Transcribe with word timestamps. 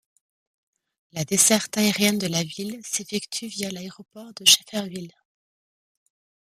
La 1.11 1.23
desserte 1.25 1.77
aérienne 1.77 2.17
de 2.17 2.25
la 2.25 2.41
ville 2.41 2.79
s'effectue 2.83 3.45
via 3.45 3.69
l'aéroport 3.69 4.33
de 4.35 4.45
Schefferville. 4.47 5.13